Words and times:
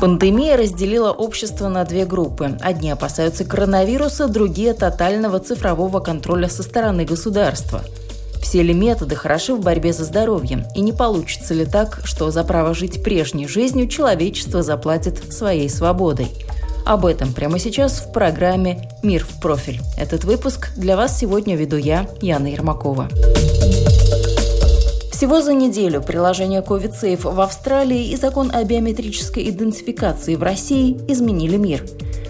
Пандемия 0.00 0.56
разделила 0.56 1.12
общество 1.12 1.68
на 1.68 1.84
две 1.84 2.06
группы. 2.06 2.56
Одни 2.62 2.90
опасаются 2.90 3.44
коронавируса, 3.44 4.28
другие– 4.28 4.72
тотального 4.74 5.40
цифрового 5.40 6.00
контроля 6.00 6.48
со 6.48 6.62
стороны 6.62 7.04
государства. 7.04 7.82
Все 8.40 8.62
ли 8.62 8.72
методы 8.72 9.14
хороши 9.14 9.54
в 9.54 9.60
борьбе 9.60 9.92
за 9.92 10.04
здоровье? 10.04 10.66
И 10.74 10.80
не 10.80 10.94
получится 10.94 11.52
ли 11.52 11.66
так, 11.66 12.00
что 12.04 12.30
за 12.30 12.44
право 12.44 12.72
жить 12.72 13.02
прежней 13.02 13.46
жизнью 13.46 13.88
человечество 13.88 14.62
заплатит 14.62 15.34
своей 15.34 15.68
свободой? 15.68 16.28
Об 16.86 17.04
этом 17.04 17.34
прямо 17.34 17.58
сейчас 17.58 18.00
в 18.00 18.10
программе 18.10 18.88
«Мир 19.02 19.26
в 19.26 19.38
профиль». 19.38 19.82
Этот 19.98 20.24
выпуск 20.24 20.70
для 20.78 20.96
вас 20.96 21.18
сегодня 21.18 21.56
веду 21.56 21.76
я, 21.76 22.08
Яна 22.22 22.46
Ермакова. 22.46 23.08
Всего 25.20 25.42
за 25.42 25.52
неделю 25.52 26.00
приложение 26.00 26.62
COVID 26.62 26.94
Safe 26.98 27.30
в 27.30 27.40
Австралии 27.42 28.08
и 28.08 28.16
закон 28.16 28.50
о 28.54 28.64
биометрической 28.64 29.50
идентификации 29.50 30.34
в 30.34 30.42
России 30.42 30.98
изменили 31.08 31.58
мир. 31.58 31.84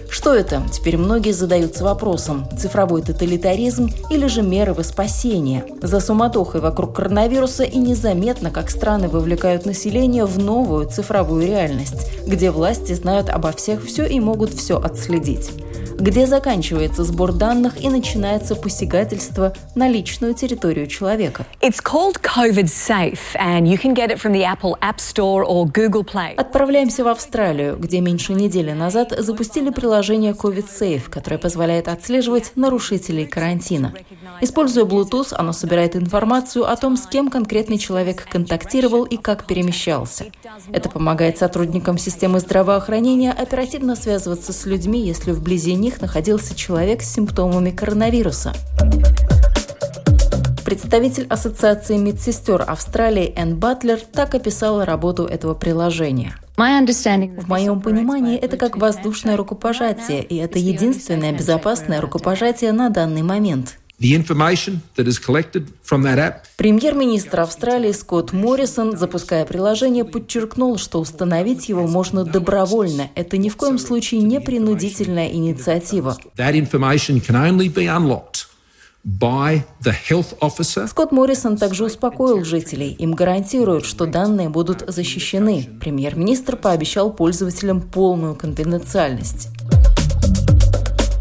Что 0.09 0.35
это? 0.35 0.61
Теперь 0.73 0.97
многие 0.97 1.31
задаются 1.31 1.85
вопросом. 1.85 2.45
Цифровой 2.59 3.01
тоталитаризм 3.01 3.89
или 4.09 4.27
же 4.27 4.41
меры 4.41 4.73
во 4.73 4.83
спасение? 4.83 5.63
За 5.81 6.01
суматохой 6.01 6.59
вокруг 6.59 6.93
коронавируса 6.93 7.63
и 7.63 7.77
незаметно, 7.77 8.51
как 8.51 8.69
страны 8.69 9.07
вовлекают 9.07 9.65
население 9.65 10.25
в 10.25 10.37
новую 10.37 10.89
цифровую 10.89 11.47
реальность, 11.47 12.11
где 12.27 12.51
власти 12.51 12.91
знают 12.91 13.29
обо 13.29 13.53
всех 13.53 13.85
все 13.85 14.05
и 14.05 14.19
могут 14.19 14.53
все 14.53 14.77
отследить 14.77 15.49
где 16.01 16.25
заканчивается 16.25 17.03
сбор 17.03 17.31
данных 17.31 17.79
и 17.79 17.87
начинается 17.87 18.55
посягательство 18.55 19.53
на 19.75 19.87
личную 19.87 20.33
территорию 20.33 20.87
человека. 20.87 21.45
Отправляемся 26.37 27.03
в 27.03 27.07
Австралию, 27.07 27.77
где 27.77 28.01
меньше 28.01 28.33
недели 28.33 28.71
назад 28.71 29.13
запустили 29.15 29.69
приложение 29.69 30.33
COVID 30.33 30.65
Safe, 30.67 31.07
которое 31.07 31.37
позволяет 31.37 31.87
отслеживать 31.87 32.53
нарушителей 32.55 33.27
карантина. 33.27 33.93
Используя 34.41 34.85
Bluetooth, 34.85 35.35
оно 35.37 35.53
собирает 35.53 35.95
информацию 35.95 36.67
о 36.67 36.75
том, 36.77 36.97
с 36.97 37.05
кем 37.05 37.29
конкретный 37.29 37.77
человек 37.77 38.27
контактировал 38.27 39.03
и 39.03 39.17
как 39.17 39.45
перемещался. 39.45 40.25
Это 40.71 40.89
помогает 40.89 41.37
сотрудникам 41.37 41.99
системы 41.99 42.39
здравоохранения 42.39 43.31
оперативно 43.31 43.95
связываться 43.95 44.51
с 44.51 44.65
людьми, 44.65 45.05
если 45.05 45.31
вблизи 45.31 45.75
них 45.75 45.90
них 45.91 46.01
находился 46.01 46.55
человек 46.55 47.01
с 47.01 47.13
симптомами 47.13 47.69
коронавируса. 47.71 48.53
Представитель 50.63 51.25
Ассоциации 51.27 51.97
медсестер 51.97 52.63
Австралии 52.65 53.33
Энн 53.35 53.57
Батлер 53.57 53.99
так 53.99 54.35
описала 54.35 54.85
работу 54.85 55.25
этого 55.25 55.53
приложения. 55.53 56.35
В 57.37 57.49
моем 57.49 57.81
понимании, 57.81 58.37
это 58.37 58.55
как 58.55 58.77
воздушное 58.77 59.35
рукопожатие, 59.35 60.23
и 60.23 60.37
это 60.37 60.59
единственное 60.59 61.33
безопасное 61.33 61.99
рукопожатие 61.99 62.71
на 62.71 62.89
данный 62.89 63.23
момент. 63.23 63.79
Премьер-министр 66.57 67.41
Австралии 67.41 67.91
Скотт 67.91 68.33
Моррисон, 68.33 68.97
запуская 68.97 69.45
приложение, 69.45 70.05
подчеркнул, 70.05 70.79
что 70.79 70.99
установить 70.99 71.69
его 71.69 71.85
можно 71.85 72.25
добровольно. 72.25 73.11
Это 73.13 73.37
ни 73.37 73.49
в 73.49 73.57
коем 73.57 73.77
случае 73.77 74.23
не 74.23 74.41
принудительная 74.41 75.29
инициатива. 75.29 76.17
Скотт 80.87 81.11
Моррисон 81.11 81.57
также 81.57 81.85
успокоил 81.85 82.43
жителей. 82.43 82.93
Им 82.93 83.13
гарантируют, 83.13 83.85
что 83.85 84.07
данные 84.07 84.49
будут 84.49 84.83
защищены. 84.87 85.69
Премьер-министр 85.79 86.55
пообещал 86.55 87.13
пользователям 87.13 87.81
полную 87.81 88.35
конфиденциальность. 88.35 89.49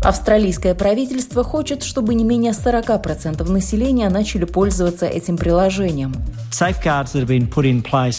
Австралийское 0.03 0.75
правительство 0.75 1.45
хочет, 1.45 1.83
чтобы 1.83 2.15
не 2.15 2.25
менее 2.25 2.53
40% 2.53 3.47
населения 3.51 4.09
начали 4.09 4.45
пользоваться 4.45 5.07
этим 5.07 5.37
приложением. 5.37 6.15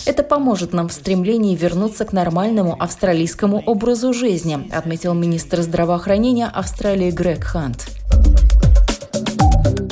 Это 0.06 0.22
поможет 0.22 0.74
нам 0.74 0.90
в 0.90 0.94
стремлении 0.94 1.56
вернуться 1.56 2.06
к 2.06 2.14
нормальному 2.14 2.76
австралийскому 2.80 3.64
образу 3.66 4.14
жизни, 4.14 4.70
отметил 4.72 5.16
министр 5.16 5.62
здравоохранения 5.62 6.48
Австралии 6.48 7.10
Грег 7.10 7.44
Хант. 7.44 8.01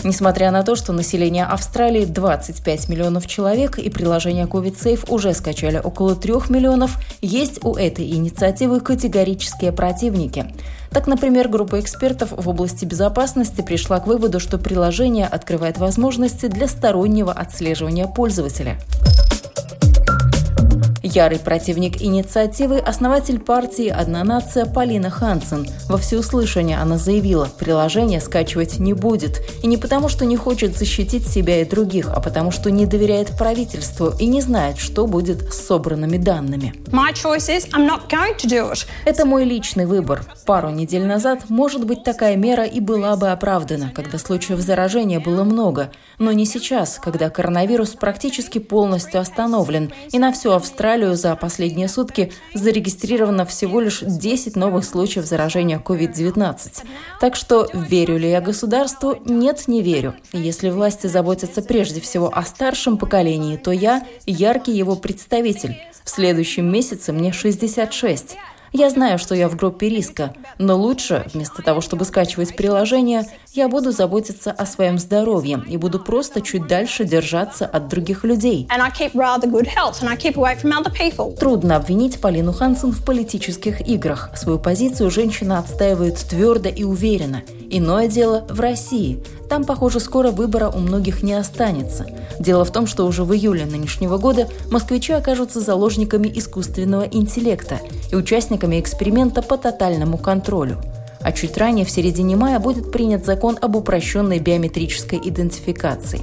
Несмотря 0.03 0.51
на 0.51 0.63
то, 0.63 0.75
что 0.75 0.93
население 0.93 1.43
Австралии 1.45 2.05
25 2.05 2.89
миллионов 2.89 3.27
человек 3.27 3.77
и 3.77 3.89
приложение 3.89 4.45
COVID 4.45 4.75
Safe 4.77 5.03
уже 5.09 5.33
скачали 5.33 5.81
около 5.83 6.15
3 6.15 6.33
миллионов, 6.49 6.97
есть 7.21 7.63
у 7.65 7.75
этой 7.75 8.09
инициативы 8.09 8.79
категорические 8.79 9.73
противники. 9.73 10.53
Так, 10.91 11.07
например, 11.07 11.49
группа 11.49 11.79
экспертов 11.79 12.31
в 12.31 12.47
области 12.47 12.85
безопасности 12.85 13.61
пришла 13.61 13.99
к 13.99 14.07
выводу, 14.07 14.39
что 14.39 14.57
приложение 14.57 15.27
открывает 15.27 15.77
возможности 15.77 16.47
для 16.47 16.67
стороннего 16.67 17.33
отслеживания 17.33 18.07
пользователя. 18.07 18.77
Ярый 21.01 21.39
противник 21.39 22.01
инициативы– 22.01 22.77
основатель 22.85 23.39
партии 23.39 23.87
«Одна 23.87 24.25
нация» 24.25 24.65
Полина 24.65 25.09
Хансен. 25.09 25.65
Во 25.87 25.97
всеуслышание 25.97 26.77
она 26.77 26.97
заявила, 26.97 27.47
приложение 27.57 28.19
скачивать 28.19 28.79
не 28.79 28.91
будет. 28.91 29.39
И 29.63 29.67
не 29.67 29.77
потому, 29.77 30.09
что 30.09 30.25
не 30.25 30.35
хочет 30.35 30.77
защитить 30.77 31.25
себя 31.25 31.61
и 31.61 31.65
других, 31.65 32.09
а 32.13 32.19
потому, 32.19 32.51
что 32.51 32.69
не 32.69 32.85
доверяет 32.85 33.29
правительству 33.37 34.11
и 34.19 34.25
не 34.25 34.41
знает, 34.41 34.77
что 34.77 35.07
будет 35.07 35.53
с 35.53 35.67
собранными 35.67 36.17
данными. 36.17 36.73
Это 39.05 39.25
мой 39.25 39.45
личный 39.45 39.85
выбор. 39.85 40.25
Пару 40.45 40.69
недель 40.69 41.05
назад, 41.05 41.49
может 41.49 41.85
быть, 41.85 42.03
такая 42.03 42.35
мера 42.35 42.65
и 42.65 42.81
была 42.81 43.15
бы 43.15 43.29
оправдана, 43.29 43.93
когда 43.95 44.17
случаев 44.17 44.59
заражения 44.59 45.21
было 45.21 45.45
много. 45.45 45.91
Но 46.17 46.33
не 46.33 46.45
сейчас, 46.45 46.99
когда 47.01 47.29
коронавирус 47.29 47.91
практически 47.91 48.59
полностью 48.59 49.21
остановлен, 49.21 49.93
и 50.11 50.19
на 50.19 50.33
всю 50.33 50.51
Австралию 50.51 50.88
Австралию 50.89 51.15
за 51.15 51.35
последние 51.35 51.87
сутки 51.87 52.31
зарегистрировано 52.55 53.45
всего 53.45 53.79
лишь 53.79 53.99
10 54.01 54.55
новых 54.55 54.83
случаев 54.83 55.23
заражения 55.23 55.77
COVID-19. 55.77 56.83
Так 57.19 57.35
что 57.35 57.67
верю 57.73 58.17
ли 58.17 58.27
я 58.27 58.41
государству? 58.41 59.21
Нет, 59.23 59.67
не 59.67 59.83
верю. 59.83 60.15
Если 60.33 60.71
власти 60.71 61.05
заботятся 61.05 61.61
прежде 61.61 62.01
всего 62.01 62.35
о 62.35 62.41
старшем 62.41 62.97
поколении, 62.97 63.55
то 63.57 63.71
я 63.71 64.03
яркий 64.25 64.71
его 64.71 64.95
представитель. 64.95 65.77
В 66.03 66.09
следующем 66.09 66.65
месяце 66.65 67.13
мне 67.13 67.33
66. 67.33 68.35
Я 68.71 68.89
знаю, 68.89 69.17
что 69.17 69.35
я 69.35 69.49
в 69.49 69.55
группе 69.55 69.89
риска, 69.89 70.33
но 70.57 70.77
лучше, 70.77 71.25
вместо 71.33 71.61
того, 71.61 71.81
чтобы 71.81 72.05
скачивать 72.05 72.55
приложение, 72.55 73.25
я 73.53 73.67
буду 73.67 73.91
заботиться 73.91 74.51
о 74.51 74.65
своем 74.65 74.99
здоровье 74.99 75.63
и 75.67 75.77
буду 75.77 75.99
просто 75.99 76.41
чуть 76.41 76.67
дальше 76.67 77.03
держаться 77.03 77.65
от 77.65 77.87
других 77.87 78.23
людей. 78.23 78.67
Трудно 81.39 81.75
обвинить 81.75 82.21
Полину 82.21 82.53
Хансен 82.53 82.91
в 82.91 83.03
политических 83.03 83.87
играх. 83.87 84.29
Свою 84.35 84.59
позицию 84.59 85.09
женщина 85.09 85.59
отстаивает 85.59 86.17
твердо 86.17 86.69
и 86.69 86.83
уверенно. 86.83 87.41
Иное 87.71 88.07
дело 88.07 88.45
в 88.49 88.59
России. 88.59 89.23
Там, 89.47 89.63
похоже, 89.63 89.99
скоро 89.99 90.31
выбора 90.31 90.69
у 90.69 90.79
многих 90.79 91.21
не 91.21 91.33
останется. 91.33 92.07
Дело 92.39 92.65
в 92.65 92.71
том, 92.71 92.87
что 92.87 93.05
уже 93.05 93.23
в 93.23 93.33
июле 93.33 93.65
нынешнего 93.65 94.17
года 94.17 94.47
москвичи 94.71 95.13
окажутся 95.13 95.59
заложниками 95.59 96.31
искусственного 96.33 97.03
интеллекта 97.03 97.79
и 98.11 98.15
участниками 98.15 98.79
эксперимента 98.79 99.41
по 99.41 99.57
тотальному 99.57 100.17
контролю. 100.17 100.81
А 101.21 101.31
чуть 101.31 101.57
ранее, 101.57 101.85
в 101.85 101.91
середине 101.91 102.35
мая, 102.35 102.59
будет 102.59 102.91
принят 102.91 103.25
закон 103.25 103.57
об 103.61 103.75
упрощенной 103.75 104.39
биометрической 104.39 105.19
идентификации. 105.23 106.21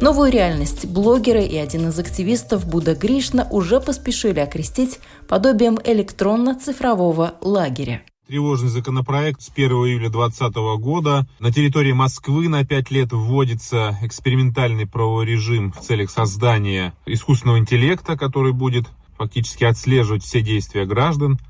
Новую 0.00 0.32
реальность 0.32 0.86
блогеры 0.86 1.44
и 1.44 1.58
один 1.58 1.90
из 1.90 1.98
активистов 1.98 2.66
Буда 2.66 2.94
Гришна 2.94 3.46
уже 3.50 3.80
поспешили 3.80 4.40
окрестить 4.40 4.98
подобием 5.28 5.78
электронно-цифрового 5.84 7.34
лагеря. 7.42 8.00
Тревожный 8.30 8.68
законопроект. 8.68 9.42
С 9.42 9.50
1 9.52 9.68
июля 9.72 10.08
2020 10.08 10.54
года 10.80 11.26
на 11.40 11.52
территории 11.52 11.90
Москвы 11.90 12.48
на 12.48 12.64
5 12.64 12.90
лет 12.92 13.10
вводится 13.10 13.98
экспериментальный 14.02 14.86
правовой 14.86 15.26
режим 15.26 15.72
в 15.72 15.80
целях 15.80 16.12
создания 16.12 16.94
искусственного 17.06 17.58
интеллекта, 17.58 18.16
который 18.16 18.52
будет 18.52 18.86
фактически 19.18 19.64
отслеживать 19.64 20.22
все 20.22 20.42
действия 20.42 20.86
граждан 20.86 21.40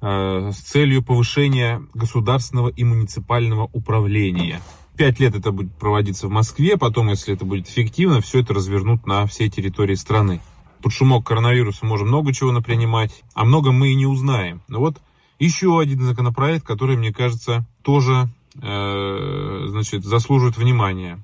э, 0.00 0.52
с 0.54 0.56
целью 0.56 1.02
повышения 1.02 1.82
государственного 1.92 2.68
и 2.68 2.82
муниципального 2.82 3.68
управления. 3.74 4.62
Пять 4.96 5.20
лет 5.20 5.34
это 5.34 5.52
будет 5.52 5.74
проводиться 5.74 6.28
в 6.28 6.30
Москве, 6.30 6.78
потом, 6.78 7.10
если 7.10 7.34
это 7.34 7.44
будет 7.44 7.68
эффективно, 7.68 8.22
все 8.22 8.40
это 8.40 8.54
развернут 8.54 9.06
на 9.06 9.26
всей 9.26 9.50
территории 9.50 9.96
страны. 9.96 10.40
Под 10.82 10.94
шумок 10.94 11.26
коронавируса 11.26 11.84
можем 11.84 12.08
много 12.08 12.32
чего 12.32 12.52
напринимать, 12.52 13.22
а 13.34 13.44
много 13.44 13.70
мы 13.70 13.88
и 13.88 13.94
не 13.94 14.06
узнаем. 14.06 14.62
Но 14.66 14.80
вот 14.80 14.96
еще 15.44 15.80
один 15.80 16.00
законопроект, 16.02 16.64
который, 16.66 16.96
мне 16.96 17.12
кажется, 17.12 17.66
тоже 17.82 18.28
э, 18.60 19.64
значит, 19.68 20.04
заслуживает 20.04 20.56
внимания. 20.56 21.22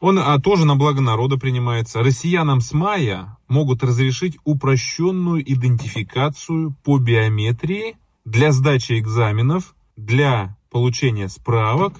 Он 0.00 0.18
а, 0.18 0.38
тоже 0.38 0.66
на 0.66 0.76
благо 0.76 1.00
народа 1.00 1.38
принимается. 1.38 2.02
Россиянам 2.02 2.60
с 2.60 2.72
мая 2.72 3.38
могут 3.48 3.82
разрешить 3.82 4.36
упрощенную 4.44 5.42
идентификацию 5.42 6.74
по 6.84 6.98
биометрии 6.98 7.96
для 8.24 8.52
сдачи 8.52 8.98
экзаменов, 8.98 9.74
для 9.96 10.56
получения 10.70 11.28
справок 11.28 11.94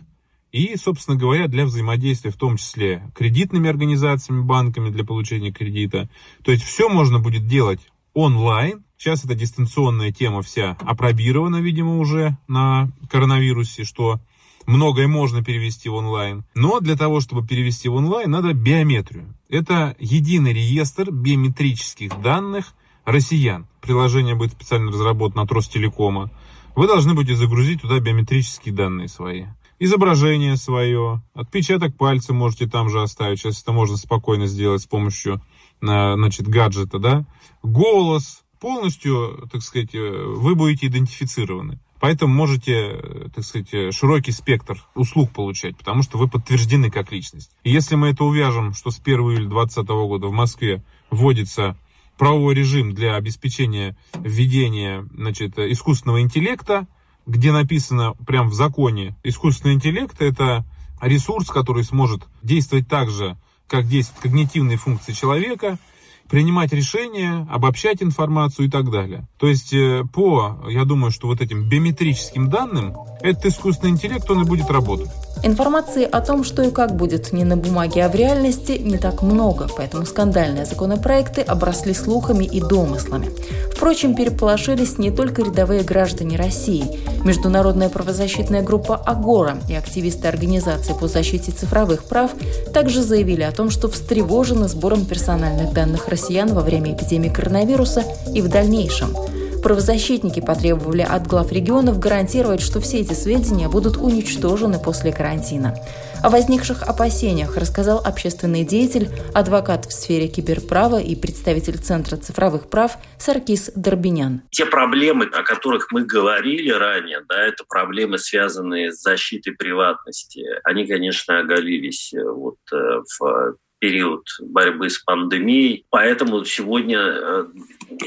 и, 0.52 0.76
собственно 0.76 1.16
говоря, 1.16 1.49
для 1.49 1.64
взаимодействия 1.64 2.31
в 2.31 2.37
том 2.37 2.56
числе 2.56 3.10
кредитными 3.14 3.70
организациями, 3.70 4.42
банками 4.42 4.90
для 4.90 5.04
получения 5.04 5.52
кредита. 5.52 6.08
То 6.42 6.52
есть 6.52 6.64
все 6.64 6.88
можно 6.88 7.19
будет 7.19 7.46
делать 7.46 7.81
онлайн. 8.12 8.84
Сейчас 8.98 9.25
эта 9.25 9.34
дистанционная 9.34 10.12
тема 10.12 10.43
вся 10.43 10.76
опробирована, 10.81 11.56
видимо, 11.56 11.98
уже 11.98 12.37
на 12.48 12.90
коронавирусе, 13.10 13.84
что 13.84 14.20
многое 14.66 15.06
можно 15.06 15.44
перевести 15.44 15.88
в 15.88 15.94
онлайн. 15.94 16.44
Но 16.54 16.81
для 16.81 16.96
того, 16.96 17.20
чтобы 17.20 17.46
перевести 17.46 17.88
в 17.88 17.94
онлайн, 17.94 18.31
надо 18.31 18.52
биометрию. 18.54 19.34
Это 19.48 19.94
единый 19.98 20.52
реестр 20.52 21.10
биометрических 21.10 22.20
данных 22.22 22.75
россиян. 23.04 23.66
Приложение 23.81 24.34
будет 24.34 24.52
специально 24.52 24.90
разработано 24.90 25.42
от 25.42 25.52
Ростелекома. 25.52 26.31
Вы 26.75 26.87
должны 26.87 27.14
будете 27.14 27.37
загрузить 27.37 27.82
туда 27.82 28.00
биометрические 28.00 28.75
данные 28.75 29.08
свои 29.08 29.44
изображение 29.78 30.56
свое, 30.56 31.22
отпечаток 31.34 31.96
пальца 31.96 32.32
можете 32.32 32.66
там 32.66 32.88
же 32.88 33.02
оставить, 33.02 33.40
сейчас 33.40 33.62
это 33.62 33.72
можно 33.72 33.96
спокойно 33.96 34.46
сделать 34.46 34.82
с 34.82 34.87
помощью 34.87 35.42
значит, 35.81 36.49
гаджета, 36.49 36.99
да, 36.99 37.26
голос, 37.62 38.44
полностью, 38.61 39.49
так 39.53 39.62
сказать, 39.62 39.93
вы 39.93 40.55
будете 40.55 40.87
идентифицированы. 40.87 41.79
Поэтому 41.99 42.35
можете, 42.35 43.31
так 43.35 43.43
сказать, 43.44 43.94
широкий 43.94 44.31
спектр 44.31 44.85
услуг 44.94 45.32
получать, 45.32 45.76
потому 45.76 46.03
что 46.03 46.19
вы 46.19 46.29
подтверждены 46.29 46.91
как 46.91 47.11
личность. 47.11 47.50
И 47.64 47.70
если 47.70 47.94
мы 47.94 48.08
это 48.08 48.25
увяжем, 48.25 48.75
что 48.75 48.91
с 48.91 49.00
1 49.00 49.19
июля 49.19 49.49
2020 49.49 49.88
года 49.88 50.26
в 50.26 50.32
Москве 50.32 50.85
вводится 51.11 51.76
правовой 52.19 52.55
режим 52.55 52.94
для 52.94 53.17
обеспечения 53.17 53.97
введения 54.14 55.06
значит, 55.14 55.59
искусственного 55.59 56.20
интеллекта, 56.20 56.87
где 57.26 57.50
написано 57.50 58.14
прям 58.26 58.49
в 58.49 58.55
законе, 58.55 59.17
искусственный 59.25 59.75
интеллект 59.75 60.20
это 60.20 60.64
ресурс, 61.00 61.49
который 61.49 61.85
сможет 61.85 62.26
действовать 62.43 62.88
так 62.88 63.11
же, 63.11 63.37
как 63.69 63.88
действуют 63.88 64.23
когнитивные 64.23 64.76
функции 64.76 65.12
человека, 65.12 65.79
принимать 66.28 66.73
решения, 66.73 67.46
обобщать 67.50 68.02
информацию 68.02 68.67
и 68.67 68.70
так 68.70 68.90
далее. 68.90 69.26
То 69.38 69.49
есть 69.49 69.73
э, 69.73 70.05
по, 70.12 70.58
я 70.69 70.84
думаю, 70.84 71.11
что 71.11 71.28
вот 71.28 71.40
этим 71.40 71.69
биометрическим 71.69 72.49
данным 72.49 72.96
этот 73.20 73.46
искусственный 73.46 73.93
интеллект, 73.93 74.31
он 74.31 74.43
и 74.43 74.44
будет 74.44 74.70
работать. 74.70 75.11
Информации 75.43 76.05
о 76.05 76.20
том, 76.20 76.44
что 76.44 76.62
и 76.62 76.70
как 76.70 76.96
будет 76.96 77.32
не 77.32 77.44
на 77.44 77.56
бумаге, 77.56 78.05
а 78.05 78.08
в 78.08 78.14
реальности, 78.14 78.73
не 78.73 78.99
так 78.99 79.23
много, 79.23 79.69
поэтому 79.76 80.06
скандальные 80.06 80.64
законопроекты 80.64 81.43
обросли 81.43 81.93
слухами 81.93 82.44
и 82.44 82.61
домыслами. 82.61 83.31
Впрочем, 83.75 84.14
переполошились 84.14 84.96
не 84.96 85.11
только 85.11 85.43
рядовые 85.43 85.82
граждане 85.82 86.37
России. 86.37 86.99
Международная 87.25 87.90
правозащитная 87.90 88.62
группа 88.62 88.96
«Агора» 88.96 89.58
и 89.69 89.75
активисты 89.75 90.28
Организации 90.28 90.94
по 90.99 91.08
защите 91.08 91.52
цифровых 91.52 92.05
прав 92.05 92.31
также 92.73 93.02
заявили 93.02 93.43
о 93.43 93.52
том, 93.52 93.70
что 93.70 93.88
встревожены 93.88 94.69
сбором 94.69 95.05
персональных 95.05 95.75
данных 95.75 96.08
россиян 96.08 96.15
во 96.54 96.62
время 96.62 96.94
эпидемии 96.94 97.28
коронавируса 97.28 98.04
и 98.34 98.40
в 98.40 98.48
дальнейшем– 98.48 99.14
Правозащитники 99.66 100.38
потребовали 100.38 101.02
от 101.02 101.26
глав 101.26 101.50
регионов 101.50 101.98
гарантировать, 101.98 102.60
что 102.60 102.80
все 102.80 103.00
эти 103.00 103.14
сведения 103.14 103.68
будут 103.68 103.96
уничтожены 103.96 104.78
после 104.78 105.12
карантина. 105.12 105.74
О 106.22 106.30
возникших 106.30 106.84
опасениях 106.84 107.56
рассказал 107.56 107.98
общественный 107.98 108.62
деятель, 108.62 109.08
адвокат 109.34 109.86
в 109.86 109.92
сфере 109.92 110.28
киберправа 110.28 111.00
и 111.00 111.16
представитель 111.16 111.78
Центра 111.78 112.16
цифровых 112.16 112.70
прав 112.70 112.96
Саркис 113.18 113.72
Дорбинян. 113.74 114.42
Те 114.50 114.66
проблемы, 114.66 115.24
о 115.24 115.42
которых 115.42 115.88
мы 115.90 116.04
говорили 116.04 116.70
ранее, 116.70 117.22
да, 117.28 117.42
это 117.42 117.64
проблемы, 117.68 118.18
связанные 118.18 118.92
с 118.92 119.02
защитой 119.02 119.50
приватности, 119.50 120.44
они, 120.62 120.86
конечно, 120.86 121.40
оголились 121.40 122.14
э, 122.14 122.22
вот 122.22 122.58
э, 122.72 123.00
в 123.18 123.56
период 123.87 124.27
борьбы 124.41 124.91
с 124.91 124.99
пандемией. 124.99 125.87
Поэтому 125.91 126.44
сегодня 126.44 126.99
э, 126.99 127.44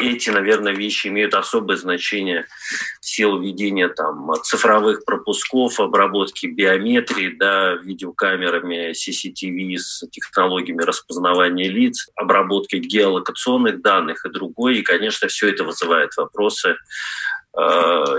эти, 0.01 0.29
наверное, 0.29 0.73
вещи 0.73 1.07
имеют 1.07 1.33
особое 1.33 1.77
значение 1.77 2.47
в 2.99 3.05
силу 3.05 3.39
введения 3.41 3.87
там, 3.87 4.33
цифровых 4.43 5.05
пропусков, 5.05 5.79
обработки 5.79 6.47
биометрии, 6.47 7.29
да, 7.29 7.75
видеокамерами 7.75 8.91
CCTV 8.91 9.77
с 9.77 10.05
технологиями 10.11 10.83
распознавания 10.83 11.69
лиц, 11.69 12.09
обработки 12.17 12.75
геолокационных 12.75 13.81
данных 13.81 14.25
и 14.25 14.29
другое. 14.29 14.73
И, 14.73 14.81
конечно, 14.81 15.29
все 15.29 15.47
это 15.47 15.63
вызывает 15.63 16.09
вопросы 16.17 16.75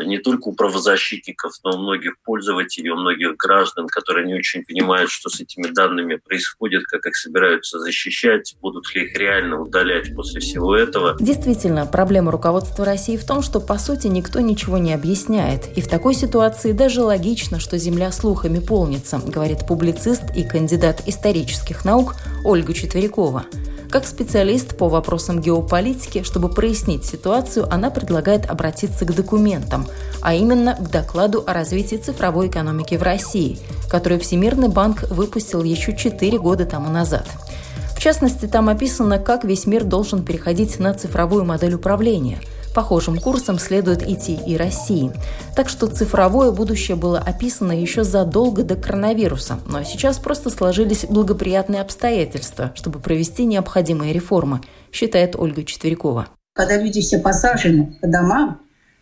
не 0.05 0.19
только 0.19 0.49
у 0.49 0.55
правозащитников, 0.55 1.53
но 1.65 1.73
у 1.73 1.79
многих 1.79 2.15
пользователей, 2.25 2.91
у 2.91 2.97
многих 2.97 3.37
граждан, 3.37 3.87
которые 3.87 4.27
не 4.27 4.35
очень 4.35 4.65
понимают, 4.65 5.11
что 5.11 5.29
с 5.29 5.41
этими 5.41 5.69
данными 5.69 6.17
происходит, 6.17 6.85
как 6.85 7.07
их 7.07 7.17
собираются 7.17 7.79
защищать, 7.79 8.57
будут 8.61 8.95
ли 8.95 9.05
их 9.05 9.17
реально 9.17 9.61
удалять 9.61 10.15
после 10.15 10.41
всего 10.41 10.77
этого. 10.77 11.17
Действительно, 11.21 11.87
проблема 11.87 12.33
руководства 12.33 12.85
России 12.85 13.17
в 13.17 13.27
том, 13.27 13.43
что 13.43 13.61
по 13.61 13.79
сути 13.79 14.09
никто 14.09 14.41
ничего 14.41 14.79
не 14.79 14.93
объясняет. 14.93 15.67
И 15.77 15.81
в 15.81 15.89
такой 15.89 16.15
ситуации 16.15 16.73
даже 16.73 17.03
логично, 17.03 17.61
что 17.61 17.79
земля 17.79 18.13
слухами 18.13 18.59
полнится, 18.59 19.21
говорит 19.25 19.67
публицист 19.67 20.25
и 20.37 20.45
кандидат 20.45 21.03
исторических 21.07 21.85
наук 21.85 22.15
Ольга 22.45 22.75
Четверякова. 22.75 23.45
Как 23.91 24.07
специалист 24.07 24.77
по 24.77 24.89
вопросам 24.89 25.41
геополитики, 25.41 26.23
чтобы 26.23 26.49
прояснить 26.49 27.05
ситуацию, 27.05 27.67
она 27.73 27.91
предлагает 27.91 28.49
обратиться 28.49 29.05
к 29.05 29.13
документам, 29.13 29.85
а 30.23 30.33
именно 30.33 30.77
к 30.77 30.91
докладу 30.91 31.43
о 31.45 31.53
развитии 31.53 31.97
цифровой 31.97 32.47
экономики 32.47 32.95
в 32.95 33.03
России, 33.03 33.59
который 33.91 34.21
Всемирный 34.21 34.69
банк 34.69 35.11
выпустил 35.11 35.65
еще 35.65 35.97
4 35.97 36.39
года 36.39 36.67
тому 36.67 36.89
назад. 36.89 37.27
В 37.97 38.01
частности, 38.01 38.47
там 38.47 38.69
описано, 38.69 39.19
как 39.19 39.43
весь 39.43 39.67
мир 39.67 39.83
должен 39.83 40.25
переходить 40.25 40.79
на 40.79 40.95
цифровую 40.95 41.45
модель 41.45 41.75
управления– 41.75 42.39
Похожим 42.75 43.19
курсом 43.19 43.59
следует 43.59 44.09
идти 44.09 44.39
и 44.47 44.57
России. 44.57 45.11
Так 45.57 45.69
что 45.69 45.89
цифровое 45.89 46.53
будущее 46.53 46.97
было 46.97 47.19
описано 47.19 47.73
еще 47.73 48.05
задолго 48.05 48.63
до 48.63 48.77
коронавируса, 48.77 49.59
но 49.67 49.83
сейчас 49.83 50.19
просто 50.19 50.51
сложились 50.51 51.05
благоприятные 51.05 51.83
обстоятельства, 51.83 52.73
чтобы 52.77 53.01
провести 53.01 53.45
необходимые 53.45 54.13
реформы, 54.13 54.61
считает 54.93 55.35
Ольга 55.37 55.65
Четверякова. 55.65 56.29
Когда 56.55 56.77
люди 56.77 57.01
все 57.01 57.19
посажены 57.19 57.99
по 58.01 58.07
домам, 58.07 58.61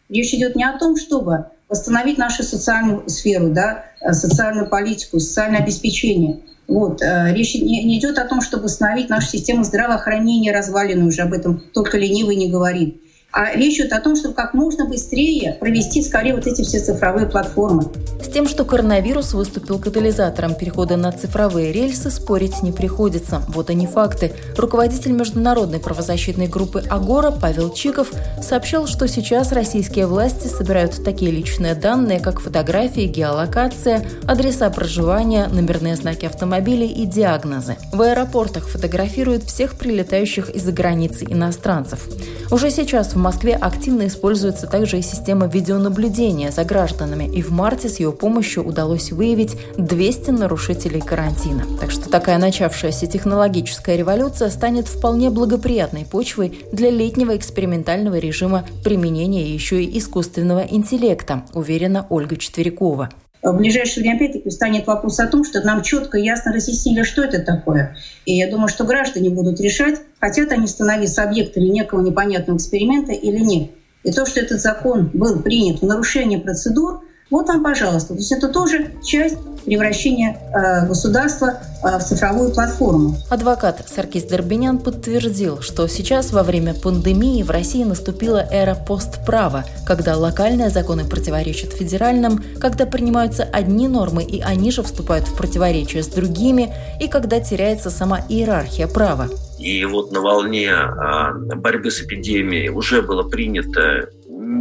речь 0.09 0.33
идет 0.33 0.57
не 0.57 0.65
о 0.65 0.79
том, 0.79 0.97
чтобы 0.97 1.47
восстановить 1.69 2.17
нашу 2.17 2.45
социальную 2.45 3.07
сферу, 3.09 3.51
да, 3.51 3.85
социальную 4.13 4.69
политику, 4.71 5.21
социальное 5.21 5.61
обеспечение. 5.61 6.41
Вот. 6.67 7.03
Э, 7.03 7.33
речь 7.35 7.55
не, 7.55 7.85
не 7.85 7.99
идет 7.99 8.19
о 8.19 8.27
том, 8.27 8.41
чтобы 8.41 8.65
восстановить 8.65 9.11
нашу 9.11 9.29
систему 9.29 9.65
здравоохранения 9.65 10.53
разваленную, 10.53 11.09
уже 11.09 11.23
об 11.23 11.33
этом 11.35 11.61
только 11.73 11.99
ленивый 11.99 12.37
не 12.37 12.51
говорит 12.51 13.03
а 13.31 13.55
речь 13.55 13.79
идет 13.79 13.93
о 13.93 14.01
том, 14.01 14.17
чтобы 14.17 14.35
как 14.35 14.55
можно 14.55 14.87
быстрее 14.87 15.57
провести 15.61 16.03
скорее 16.03 16.35
вот 16.35 16.47
эти 16.47 16.63
все 16.63 16.81
цифровые 16.81 17.27
платформы. 17.27 17.85
С 18.23 18.29
тем, 18.31 18.49
что 18.49 18.65
коронавирус 18.65 19.35
выступил 19.35 19.79
катализатором 19.79 20.55
перехода 20.55 20.97
на 20.97 21.13
цифровые 21.13 21.73
рельсы, 21.73 22.11
спорить 22.11 22.63
не 22.63 22.73
приходится. 22.73 23.43
Вот 23.49 23.71
они 23.71 23.87
факты. 23.87 24.33
Руководитель 24.57 25.13
международной 25.13 25.79
правозащитной 25.79 26.49
группы 26.49 26.83
«Агора» 26.89 27.31
Павел 27.31 27.71
Чиков 27.73 28.11
сообщил, 28.43 28.87
что 28.87 29.07
сейчас 29.07 29.53
российские 29.53 30.07
власти 30.07 30.47
собирают 30.49 31.05
такие 31.05 31.31
личные 31.31 31.75
данные, 31.75 32.21
как 32.21 32.41
фотографии, 32.41 33.07
геолокация, 33.07 34.05
адреса 34.27 34.69
проживания, 34.71 35.49
номерные 35.49 35.97
знаки 35.97 36.25
автомобилей 36.25 36.89
и 36.89 37.07
диагнозы. 37.07 37.77
В 37.93 38.01
аэропортах 38.01 38.69
фотографируют 38.69 39.45
всех 39.45 39.79
прилетающих 39.79 40.51
из-за 40.51 40.73
границы 40.73 41.25
иностранцев. 41.29 42.09
Уже 42.51 42.71
сейчас 42.71 43.15
в 43.15 43.17
Москве 43.19 43.55
активно 43.55 44.07
используется 44.07 44.67
также 44.67 44.99
и 44.99 45.03
система 45.03 45.47
видеонаблюдения 45.47 46.51
за 46.51 46.65
гражданами, 46.65 47.25
и 47.25 47.43
в 47.43 47.51
марте 47.51 47.89
с 47.89 48.01
ее 48.01 48.13
помощью 48.13 48.65
удалось 48.65 49.13
выявить 49.13 49.57
200 49.77 50.31
нарушителей 50.31 51.01
карантина. 51.01 51.65
Так 51.81 51.91
что 51.91 52.09
такая 52.09 52.39
начавшаяся 52.39 53.07
технологическая 53.07 53.97
революция 53.97 54.51
станет 54.51 54.89
вполне 54.89 55.31
благоприятной 55.31 56.05
почвой 56.05 56.61
для 56.73 56.91
летнего 56.91 57.37
экспериментального 57.37 58.19
режима 58.19 58.67
применения 58.85 59.53
еще 59.53 59.83
и 59.83 59.99
искусственного 59.99 60.61
интеллекта, 60.61 61.45
уверена 61.55 62.07
Ольга 62.11 62.37
Четверякова 62.37 63.11
в 63.53 63.57
ближайшее 63.57 64.03
время 64.03 64.17
опять-таки 64.17 64.51
станет 64.51 64.87
вопрос 64.87 65.21
о 65.21 65.27
том, 65.27 65.45
что 65.45 65.61
нам 65.61 65.83
четко 65.83 66.19
и 66.19 66.25
ясно 66.25 66.53
разъяснили, 66.53 67.03
что 67.03 67.23
это 67.23 67.41
такое. 67.41 67.97
И 68.27 68.37
я 68.37 68.51
думаю, 68.51 68.69
что 68.69 68.85
граждане 68.85 69.31
будут 69.31 69.61
решать, 69.61 70.01
хотят 70.21 70.53
они 70.53 70.67
становиться 70.67 71.23
объектами 71.23 71.67
некого 71.69 72.01
непонятного 72.01 72.57
эксперимента 72.57 73.13
или 73.13 73.39
нет. 73.39 73.71
И 74.05 74.13
то, 74.13 74.27
что 74.27 74.41
этот 74.41 74.61
закон 74.61 75.11
был 75.13 75.41
принят 75.43 75.81
в 75.81 75.87
нарушение 75.87 76.39
процедур, 76.39 77.03
вот 77.31 77.49
вам, 77.49 77.63
пожалуйста. 77.63 78.15
То 78.15 78.21
есть 78.21 78.33
это 78.33 78.49
тоже 78.49 78.93
часть 79.05 79.37
превращения 79.65 80.39
э, 80.55 80.87
государства 80.87 81.61
э, 81.85 81.99
в 81.99 82.03
цифровую 82.03 82.53
платформу. 82.53 83.17
Адвокат 83.29 83.87
Саркис 83.87 84.25
Дорбинян 84.25 84.79
подтвердил, 84.79 85.61
что 85.61 85.87
сейчас 85.89 86.33
во 86.33 86.43
время 86.43 86.73
пандемии 86.75 87.43
в 87.43 87.51
России 87.51 87.85
наступила 87.85 88.47
эра 88.51 88.75
постправа, 88.75 89.65
когда 89.87 90.17
локальные 90.17 90.71
законы 90.71 91.05
противоречат 91.05 91.73
федеральным, 91.73 92.43
когда 92.61 92.87
принимаются 92.87 93.45
одни 93.45 93.89
нормы 93.89 94.25
и 94.25 94.41
они 94.41 94.71
же 94.71 94.83
вступают 94.83 95.29
в 95.29 95.37
противоречие 95.37 96.03
с 96.03 96.09
другими, 96.09 96.73
и 97.01 97.09
когда 97.09 97.41
теряется 97.41 97.91
сама 97.91 98.21
иерархия 98.29 98.89
права. 98.89 99.29
И 99.59 99.85
вот 99.85 100.13
на 100.13 100.21
волне 100.21 100.73
а, 100.73 101.33
борьбы 101.33 101.91
с 101.91 102.01
эпидемией 102.01 102.69
уже 102.69 103.03
было 103.03 103.25
принято 103.25 104.09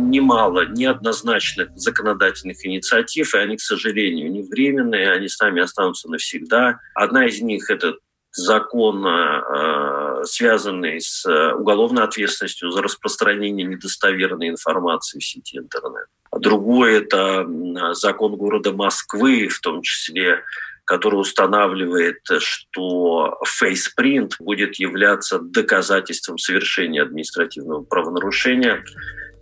немало 0.10 0.66
неоднозначных 0.68 1.70
законодательных 1.76 2.66
инициатив, 2.66 3.34
и 3.36 3.38
они, 3.38 3.58
к 3.58 3.62
сожалению, 3.62 4.32
не 4.32 4.42
временные, 4.44 5.12
они 5.12 5.28
с 5.28 5.40
нами 5.40 5.62
останутся 5.62 6.10
навсегда. 6.10 6.80
Одна 6.94 7.26
из 7.26 7.42
них– 7.42 7.70
это 7.70 7.96
закон, 8.32 9.06
э, 9.06 10.24
связанный 10.26 11.02
с 11.02 11.26
уголовной 11.56 12.04
ответственностью 12.04 12.72
за 12.72 12.82
распространение 12.82 13.66
недостоверной 13.66 14.50
информации 14.50 15.20
в 15.20 15.26
сети 15.26 15.58
интернет. 15.58 16.06
Другой– 16.38 16.98
это 16.98 17.48
закон 17.94 18.36
города 18.36 18.72
Москвы, 18.74 19.48
в 19.48 19.60
том 19.60 19.82
числе 19.82 20.44
который 20.88 21.16
устанавливает, 21.16 22.22
что 22.40 23.38
фейспринт 23.46 24.38
будет 24.40 24.76
являться 24.76 25.38
доказательством 25.38 26.38
совершения 26.38 27.04
административного 27.04 27.84
правонарушения 27.84 28.86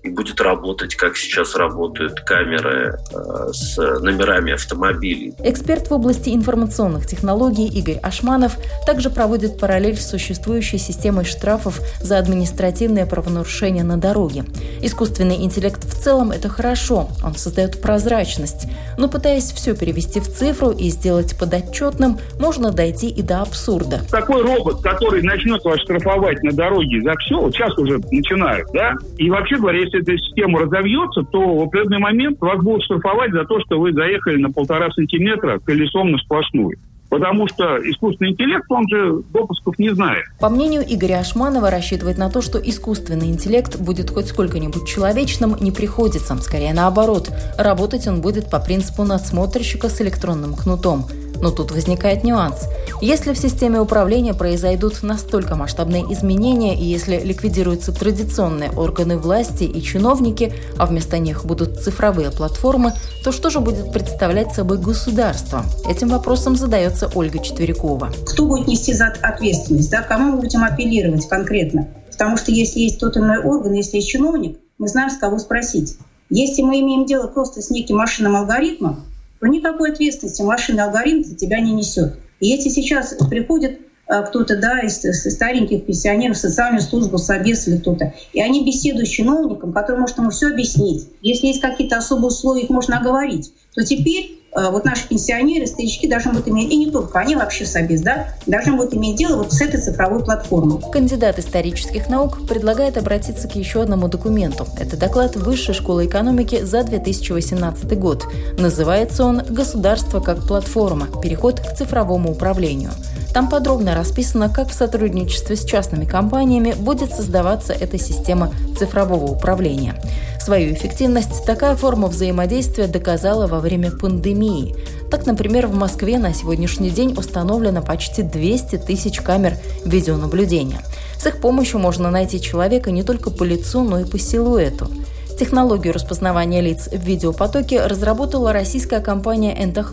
и 0.06 0.10
будет 0.10 0.40
работать, 0.42 0.96
как 0.96 1.18
сейчас 1.18 1.56
работают 1.56 2.22
камеры 2.22 3.00
э, 3.12 3.52
с 3.52 3.78
номерами 3.78 4.54
автомобилей. 4.54 5.34
Эксперт 5.44 5.90
в 5.90 5.94
области 5.94 6.30
информационных 6.30 7.08
технологий 7.08 7.68
Игорь 7.68 8.00
Ашманов 8.02 8.58
также 8.86 9.10
проводит 9.10 9.60
параллель 9.60 9.98
с 9.98 10.10
существующей 10.10 10.78
системой 10.78 11.26
штрафов 11.26 11.80
за 12.02 12.20
административное 12.20 13.06
правонарушение 13.06 13.84
на 13.84 13.98
дороге. 13.98 14.46
Искусственный 14.82 15.44
интеллект 15.44 15.84
в 15.84 16.02
целом– 16.02 16.32
это 16.32 16.50
хорошо, 16.50 17.10
он 17.24 17.36
создает 17.36 17.82
прозрачность, 17.82 18.68
но 18.98 19.08
пытаясь 19.08 19.52
все 19.52 19.76
перевести 19.76 20.20
в 20.20 20.28
цифру 20.28 20.72
и 20.72 20.90
сделать 20.90 21.38
подотчетным, 21.38 22.18
можно 22.40 22.72
дойти 22.72 23.10
и 23.10 23.22
до 23.22 23.42
абсурда. 23.42 24.02
Такой 24.12 24.42
робот, 24.44 24.82
который 24.82 25.22
начнет 25.24 25.64
вас 25.64 25.80
штрафовать 25.82 26.44
на 26.44 26.52
дороге 26.52 27.02
за 27.02 27.16
все, 27.20 27.50
сейчас 27.52 27.78
уже 27.78 28.00
начинают, 28.12 28.68
да? 28.74 28.94
И 29.18 29.30
вообще 29.30 29.58
говоря, 29.58 29.80
если 29.80 29.95
эта 29.96 30.18
система 30.18 30.60
разовьется, 30.60 31.24
то 31.24 31.56
в 31.56 31.62
определенный 31.64 32.00
момент 32.00 32.40
вас 32.42 32.62
будут 32.62 32.84
штрафовать 32.84 33.32
за 33.32 33.46
то, 33.46 33.60
что 33.62 33.80
вы 33.80 33.94
заехали 33.94 34.38
на 34.38 34.52
полтора 34.52 34.92
сантиметра 34.92 35.60
колесом 35.60 36.12
на 36.12 36.18
сплошную. 36.18 36.78
Потому 37.10 37.48
что 37.48 37.78
искусственный 37.90 38.32
интеллект, 38.32 38.66
он 38.70 38.88
же 38.90 39.22
допусков 39.32 39.78
не 39.80 39.90
знает. 39.94 40.25
По 40.40 40.50
мнению 40.50 40.82
Игоря 40.88 41.20
Ашманова, 41.20 41.70
рассчитывать 41.70 42.18
на 42.18 42.30
то, 42.30 42.42
что 42.42 42.58
искусственный 42.58 43.28
интеллект 43.28 43.80
будет 43.80 44.10
хоть 44.10 44.28
сколько-нибудь 44.28 44.88
человечным, 44.88 45.56
не 45.62 45.72
приходится. 45.72 46.36
Скорее 46.38 46.74
наоборот. 46.74 47.30
Работать 47.58 48.08
он 48.08 48.22
будет 48.22 48.50
по 48.50 48.60
принципу 48.60 49.04
надсмотрщика 49.04 49.88
с 49.88 50.02
электронным 50.02 50.56
кнутом. 50.56 51.06
Но 51.42 51.51
тут 51.51 51.72
возникает 51.72 52.24
нюанс. 52.24 52.68
Если 53.01 53.34
в 53.34 53.38
системе 53.38 53.80
управления 53.80 54.34
произойдут 54.34 55.04
настолько 55.04 55.56
масштабные 55.56 56.04
изменения, 56.13 56.75
и 56.75 56.84
если 56.84 57.20
ликвидируются 57.20 57.92
традиционные 57.92 58.72
органы 58.72 59.18
власти 59.18 59.63
и 59.63 59.82
чиновники, 59.82 60.54
а 60.77 60.86
вместо 60.86 61.18
них 61.18 61.46
будут 61.46 61.80
цифровые 61.80 62.32
платформы, 62.32 62.94
то 63.24 63.32
что 63.32 63.50
же 63.50 63.60
будет 63.60 63.92
представлять 63.92 64.54
собой 64.54 64.77
государство? 64.77 65.65
Этим 65.89 66.10
вопросом 66.10 66.56
задается 66.56 67.10
Ольга 67.13 67.39
Четверякова. 67.39 68.12
Кто 68.25 68.46
будет 68.46 68.68
нести 68.68 68.94
за 68.94 69.13
ответственность? 69.22 69.92
Да? 69.92 70.01
Кому 70.01 70.34
мы 70.34 70.42
будем 70.42 70.63
апеллировать 70.63 71.27
конкретно? 71.27 71.88
Потому 72.12 72.38
что 72.38 72.51
если 72.51 72.80
есть 72.80 73.00
тот 73.00 73.18
иной 73.18 73.39
орган, 73.39 73.74
если 73.74 73.98
есть 73.98 74.08
чиновник, 74.10 74.58
мы 74.77 74.88
знаем, 74.88 75.10
с 75.10 75.18
кого 75.18 75.38
спросить. 75.38 75.98
Если 76.30 76.62
мы 76.62 76.80
имеем 76.80 77.06
дело 77.06 77.27
просто 77.27 77.62
с 77.62 77.70
неким 77.70 77.98
машинным 77.98 78.36
алгоритмом, 78.36 79.04
то 79.39 79.48
никакой 79.48 79.92
ответственности 79.92 80.42
машинный 80.42 80.84
алгоритм 80.84 81.24
за 81.24 81.36
тебя 81.36 81.60
не 81.60 81.74
несет. 81.74 82.15
И 82.39 82.48
если 82.48 82.70
сейчас 82.70 83.15
приходит 83.30 83.80
э, 84.08 84.24
кто-то 84.24 84.58
да, 84.58 84.82
из, 84.82 85.04
из 85.04 85.24
стареньких 85.34 85.86
пенсионеров 85.86 86.38
социальную 86.38 86.82
службу, 86.82 87.18
собес 87.18 87.68
или 87.68 87.77
кто-то, 87.77 88.13
и 88.34 88.42
они 88.42 88.65
беседуют 88.65 89.08
с 89.08 89.12
чиновником, 89.12 89.74
который 89.74 90.00
может 90.00 90.18
ему 90.18 90.30
все 90.30 90.48
объяснить. 90.48 91.08
Если 91.22 91.48
есть 91.48 91.62
какие-то 91.62 91.98
особые 91.98 92.27
условия, 92.27 92.63
их 92.63 92.70
можно 92.70 92.98
оговорить, 92.98 93.51
то 93.74 93.84
теперь 93.84 94.39
Э, 94.45 94.45
вот 94.56 94.86
наши 94.86 95.08
пенсионеры, 95.08 95.68
старички 95.68 96.08
должны 96.08 96.32
будут 96.32 96.48
иметь, 96.48 96.72
и 96.72 96.78
не 96.78 96.92
только 96.92 97.20
они 97.20 97.36
вообще 97.36 97.66
собес, 97.66 98.02
да, 98.02 98.30
должны 98.46 98.74
будут 98.74 98.94
иметь 98.94 99.18
дело 99.18 99.38
вот 99.38 99.54
с 99.54 99.62
этой 99.62 99.80
цифровой 99.80 100.24
платформой. 100.24 100.82
Кандидат 100.92 101.40
исторических 101.40 102.10
наук 102.10 102.48
предлагает 102.48 102.98
обратиться 102.98 103.48
к 103.48 103.56
еще 103.56 103.82
одному 103.82 104.08
документу. 104.08 104.68
Это 104.80 104.98
доклад 104.98 105.36
Высшей 105.36 105.74
школы 105.74 106.06
экономики 106.06 106.64
за 106.64 106.84
2018 106.84 108.00
год. 108.00 108.26
Называется 108.58 109.26
он 109.26 109.42
«Государство 109.50 110.20
как 110.20 110.48
платформа. 110.48 111.08
Переход 111.22 111.60
к 111.60 111.76
цифровому 111.76 112.32
управлению». 112.32 112.92
Там 113.36 113.50
подробно 113.50 113.96
расписано, 113.96 114.48
как 114.48 114.70
в 114.70 114.74
сотрудничестве 114.74 115.58
с 115.58 115.65
частными 115.65 116.06
компаниями 116.06 116.72
будет 116.72 117.12
создаваться 117.12 117.74
эта 117.74 117.98
система 117.98 118.54
цифрового 118.80 119.25
управления. 119.25 120.01
Свою 120.39 120.74
эффективность 120.74 121.46
такая 121.46 121.75
форма 121.75 122.08
взаимодействия 122.08 122.88
доказала 122.88 123.46
во 123.48 123.60
время 123.60 123.92
пандемии. 123.92 124.77
Так, 125.12 125.25
например, 125.25 125.68
в 125.68 125.75
Москве 125.75 126.18
на 126.18 126.34
сегодняшний 126.34 126.92
день 126.92 127.13
установлено 127.18 127.82
почти 127.82 128.22
200 128.22 128.77
тысяч 128.77 129.20
камер 129.20 129.58
видеонаблюдения. 129.84 130.80
С 131.20 131.25
их 131.25 131.42
помощью 131.42 131.80
можно 131.80 132.10
найти 132.10 132.39
человека 132.39 132.89
не 132.89 133.04
только 133.04 133.32
по 133.32 133.44
лицу, 133.44 133.84
но 133.84 134.00
и 134.00 134.06
по 134.06 134.18
силуэту. 134.18 134.89
Технологию 135.38 135.94
распознавания 135.94 136.62
лиц 136.62 136.88
в 136.88 137.06
видеопотоке 137.06 137.86
разработала 137.86 138.54
российская 138.54 139.01
компания 139.01 139.54
Entech 139.54 139.92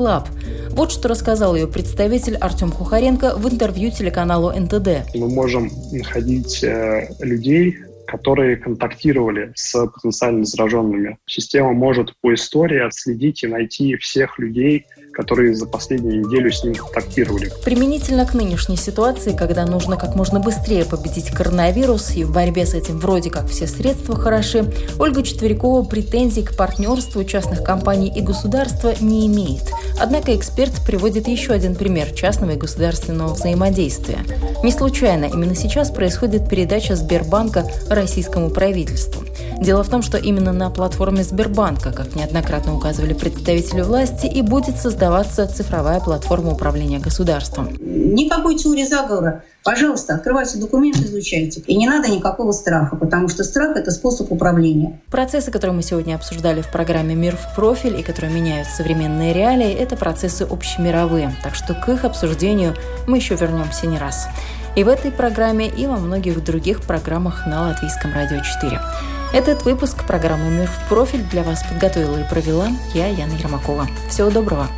Вот 0.74 0.90
что 0.90 1.08
рассказал 1.08 1.54
ее 1.54 1.66
представитель 1.68 2.36
Артем 2.36 2.70
Кухаренко 2.72 3.36
в 3.36 3.46
интервью 3.46 3.90
телеканалу 3.90 4.50
НТД. 4.58 5.14
Мы 5.14 5.28
можем 5.28 5.70
находить 5.92 6.64
э, 6.64 7.08
людей, 7.20 7.76
которые 8.06 8.56
контактировали 8.56 9.52
с 9.54 9.86
потенциально 9.86 10.44
зараженными. 10.46 11.18
Система 11.26 11.74
может 11.74 12.14
по 12.22 12.32
истории 12.32 12.80
отследить 12.80 13.42
и 13.42 13.48
найти 13.48 13.96
всех 13.96 14.38
людей, 14.38 14.86
которые 15.12 15.54
за 15.54 15.66
последнюю 15.66 16.26
неделю 16.26 16.50
с 16.50 16.64
ним 16.64 16.74
контактировали. 16.74 17.52
Применительно 17.64 18.26
к 18.26 18.34
нынешней 18.34 18.76
ситуации, 18.76 19.36
когда 19.36 19.66
нужно 19.66 19.96
как 19.96 20.14
можно 20.14 20.40
быстрее 20.40 20.84
победить 20.84 21.30
коронавирус, 21.30 22.12
и 22.16 22.24
в 22.24 22.32
борьбе 22.32 22.66
с 22.66 22.74
этим 22.74 22.98
вроде 22.98 23.30
как 23.30 23.48
все 23.48 23.66
средства 23.66 24.16
хороши, 24.16 24.72
Ольга 24.98 25.22
Четверякова 25.22 25.84
претензий 25.84 26.42
к 26.42 26.56
партнерству 26.56 27.24
частных 27.24 27.62
компаний 27.62 28.12
и 28.14 28.20
государства 28.20 28.94
не 29.00 29.26
имеет. 29.26 29.70
Однако 30.00 30.34
эксперт 30.34 30.72
приводит 30.86 31.28
еще 31.28 31.52
один 31.52 31.74
пример 31.74 32.10
частного 32.12 32.52
и 32.52 32.56
государственного 32.56 33.34
взаимодействия. 33.34 34.18
Не 34.64 34.72
случайно 34.72 35.26
именно 35.26 35.54
сейчас 35.54 35.90
происходит 35.90 36.48
передача 36.48 36.96
Сбербанка 36.96 37.66
российскому 37.88 38.50
правительству. 38.50 39.22
Дело 39.62 39.84
в 39.84 39.88
том, 39.88 40.02
что 40.02 40.18
именно 40.18 40.52
на 40.52 40.70
платформе 40.70 41.22
Сбербанка, 41.22 41.92
как 41.92 42.16
неоднократно 42.16 42.74
указывали 42.74 43.14
представители 43.14 43.82
власти, 43.82 44.26
и 44.26 44.42
будет 44.42 44.76
создаваться 44.76 45.46
цифровая 45.46 46.00
платформа 46.00 46.50
управления 46.50 46.98
государством. 46.98 47.68
Никакой 47.78 48.56
теории 48.56 48.84
заговора. 48.84 49.44
Пожалуйста, 49.62 50.14
открывайте 50.16 50.58
документы, 50.58 51.04
изучайте. 51.04 51.60
И 51.60 51.76
не 51.76 51.86
надо 51.86 52.08
никакого 52.08 52.50
страха, 52.50 52.96
потому 52.96 53.28
что 53.28 53.44
страх– 53.44 53.76
это 53.76 53.92
способ 53.92 54.32
управления. 54.32 55.00
Процессы, 55.12 55.52
которые 55.52 55.76
мы 55.76 55.84
сегодня 55.84 56.16
обсуждали 56.16 56.60
в 56.60 56.72
программе 56.72 57.14
«Мир 57.14 57.36
в 57.36 57.54
профиль» 57.54 57.96
и 58.00 58.02
которые 58.02 58.34
меняют 58.34 58.66
современные 58.66 59.32
реалии, 59.32 59.72
это 59.72 59.94
процессы 59.94 60.42
общемировые. 60.42 61.36
Так 61.44 61.54
что 61.54 61.74
к 61.74 61.88
их 61.88 62.04
обсуждению 62.04 62.74
мы 63.06 63.18
еще 63.18 63.36
вернемся 63.36 63.86
не 63.86 63.98
раз. 63.98 64.26
и 64.74 64.84
в 64.84 64.88
этой 64.88 65.10
программе, 65.10 65.68
и 65.68 65.86
во 65.86 65.98
многих 65.98 66.42
других 66.42 66.82
программах 66.82 67.46
на 67.46 67.68
Латвийском 67.68 68.12
радио 68.12 68.40
4. 68.42 68.80
Этот 69.32 69.64
выпуск 69.64 70.04
программы 70.06 70.50
«Мир 70.50 70.68
в 70.68 70.88
профиль» 70.90 71.22
для 71.22 71.42
вас 71.42 71.62
подготовила 71.62 72.18
и 72.18 72.28
провела 72.28 72.68
я, 72.92 73.08
Яна 73.08 73.32
Ермакова. 73.32 73.88
Всего 74.10 74.30
доброго! 74.30 74.68